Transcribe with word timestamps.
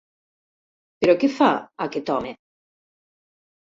Però 1.05 1.15
què 1.25 1.31
fa, 1.37 1.51
aquest 1.89 2.13
home? 2.19 2.37